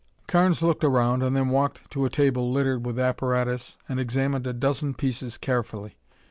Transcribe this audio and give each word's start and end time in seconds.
Carnes 0.25 0.63
looked 0.63 0.83
around 0.83 1.21
and 1.21 1.35
then 1.35 1.49
walked 1.49 1.87
to 1.91 2.05
a 2.05 2.09
table 2.09 2.51
littered 2.51 2.83
with 2.87 2.97
apparatus 2.97 3.77
and 3.87 3.99
examined 3.99 4.47
a 4.47 4.53
dozen 4.53 4.95
pieces 4.95 5.37
carefully. 5.37 5.95